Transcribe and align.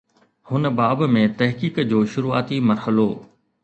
هن 0.49 0.63
باب 0.79 1.03
۾ 1.19 1.21
تحقيق 1.43 1.79
جو 1.95 2.03
شروعاتي 2.17 2.59
مرحلو 2.69 3.11
هو. 3.15 3.19